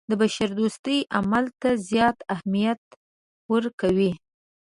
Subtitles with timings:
[0.09, 2.81] د بشردوستۍ عمل ته زیات اهمیت
[3.53, 4.11] ورکوي.